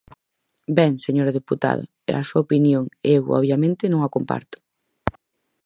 [0.77, 4.57] Ben, señora deputada, é a súa opinión, e eu, obviamente, non a comparto.